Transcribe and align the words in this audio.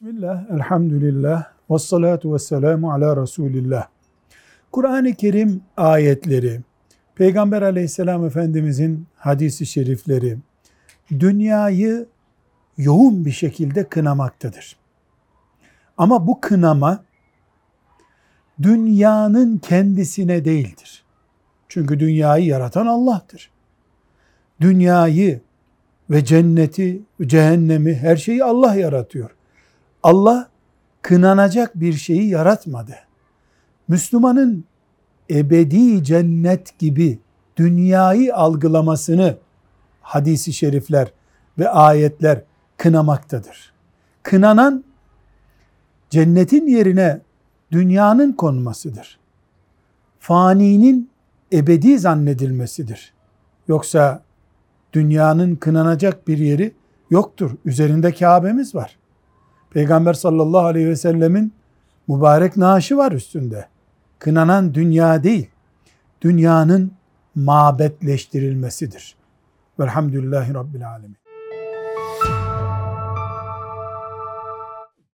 Bismillah, 0.00 0.50
elhamdülillah, 0.50 1.44
ve 1.70 1.78
salatu 1.78 2.34
ve 2.34 2.38
selamu 2.38 2.92
ala 2.92 3.22
Resulillah. 3.22 3.88
Kur'an-ı 4.72 5.14
Kerim 5.14 5.62
ayetleri, 5.76 6.60
Peygamber 7.14 7.62
aleyhisselam 7.62 8.24
efendimizin 8.24 9.06
hadisi 9.16 9.66
şerifleri, 9.66 10.38
dünyayı 11.10 12.06
yoğun 12.76 13.24
bir 13.24 13.30
şekilde 13.30 13.88
kınamaktadır. 13.88 14.76
Ama 15.96 16.26
bu 16.26 16.40
kınama, 16.40 17.04
dünyanın 18.62 19.58
kendisine 19.58 20.44
değildir. 20.44 21.04
Çünkü 21.68 22.00
dünyayı 22.00 22.46
yaratan 22.46 22.86
Allah'tır. 22.86 23.50
Dünyayı 24.60 25.40
ve 26.10 26.24
cenneti, 26.24 27.02
cehennemi, 27.26 27.94
her 27.94 28.16
şeyi 28.16 28.44
Allah 28.44 28.74
yaratıyor. 28.74 29.37
Allah 30.02 30.48
kınanacak 31.02 31.80
bir 31.80 31.92
şeyi 31.92 32.28
yaratmadı. 32.28 32.94
Müslümanın 33.88 34.64
ebedi 35.30 36.04
cennet 36.04 36.78
gibi 36.78 37.18
dünyayı 37.56 38.36
algılamasını 38.36 39.36
hadisi 40.02 40.52
şerifler 40.52 41.12
ve 41.58 41.68
ayetler 41.68 42.42
kınamaktadır. 42.76 43.72
Kınanan 44.22 44.84
cennetin 46.10 46.66
yerine 46.66 47.20
dünyanın 47.72 48.32
konmasıdır. 48.32 49.18
Faninin 50.20 51.10
ebedi 51.52 51.98
zannedilmesidir. 51.98 53.12
Yoksa 53.68 54.22
dünyanın 54.92 55.56
kınanacak 55.56 56.28
bir 56.28 56.38
yeri 56.38 56.72
yoktur. 57.10 57.50
Üzerinde 57.64 58.14
Kabe'miz 58.14 58.74
var. 58.74 58.96
Peygamber 59.70 60.14
sallallahu 60.14 60.66
aleyhi 60.66 60.88
ve 60.88 60.96
sellemin 60.96 61.52
mübarek 62.08 62.56
naaşı 62.56 62.96
var 62.96 63.12
üstünde. 63.12 63.68
Kınanan 64.18 64.74
dünya 64.74 65.22
değil, 65.22 65.50
dünyanın 66.22 66.92
mabetleştirilmesidir. 67.34 69.16
Velhamdülillahi 69.80 70.54
Rabbil 70.54 70.88
Alemin. 70.88 71.27